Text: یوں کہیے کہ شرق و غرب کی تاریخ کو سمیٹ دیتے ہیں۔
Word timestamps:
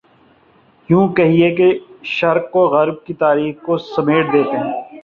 یوں 0.89 1.07
کہیے 1.15 1.49
کہ 1.55 1.67
شرق 2.15 2.55
و 2.55 2.67
غرب 2.67 3.03
کی 3.05 3.13
تاریخ 3.13 3.61
کو 3.65 3.77
سمیٹ 3.93 4.33
دیتے 4.33 4.57
ہیں۔ 4.57 4.73